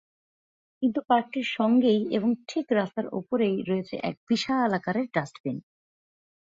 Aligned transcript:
কিন্তু 0.83 0.99
পার্কটির 1.07 1.47
সঙ্গেই 1.57 2.01
এবং 2.11 2.29
ঠিক 2.47 2.65
রাস্তার 2.71 3.07
উপরেই 3.19 3.57
রয়েছে 3.61 3.95
এক 4.03 4.15
বিশাল 4.29 4.69
আকারের 4.73 5.07
ডাস্টবিন। 5.13 5.57